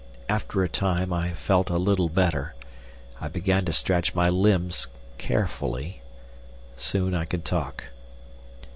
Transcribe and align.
After 0.27 0.63
a 0.63 0.67
time 0.67 1.13
I 1.13 1.31
felt 1.31 1.69
a 1.69 1.77
little 1.77 2.09
better. 2.09 2.55
I 3.19 3.27
began 3.27 3.65
to 3.65 3.71
stretch 3.71 4.15
my 4.15 4.29
limbs 4.31 4.87
carefully. 5.19 6.01
Soon 6.75 7.13
I 7.13 7.25
could 7.25 7.45
talk. 7.45 7.83